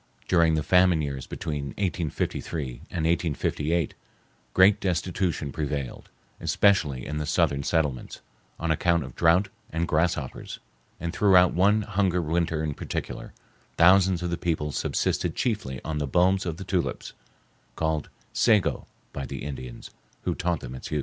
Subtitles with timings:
[0.27, 3.93] During the famine years between 1853 and 1858,
[4.55, 8.19] great destitution prevailed, especially in the southern settlements,
[8.59, 10.57] on account of drouth and grasshoppers,
[10.99, 13.31] and throughout one hungry winter in particular,
[13.77, 17.13] thousands of the people subsisted chiefly on the bulbs of the tulips,
[17.75, 19.91] called "sego" by the Indians,
[20.23, 20.99] who taught them its use.